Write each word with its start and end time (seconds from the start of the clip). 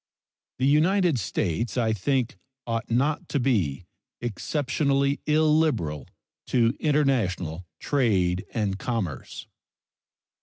The 0.57 0.65
United 0.65 1.19
States, 1.19 1.77
I 1.77 1.93
think, 1.93 2.35
ought 2.65 2.89
not 2.89 3.29
to 3.29 3.39
be 3.39 3.85
exceptionally 4.19 5.19
illiberal 5.27 6.07
to 6.47 6.75
international 6.79 7.67
trade 7.79 8.43
and 8.51 8.79
commerce. 8.79 9.45